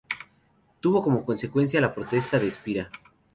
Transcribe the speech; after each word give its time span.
Tuvo 0.79 1.03
como 1.03 1.23
consecuencia 1.23 1.79
la 1.79 1.93
protesta 1.93 2.39
de 2.39 2.47
Espira. 2.47 2.89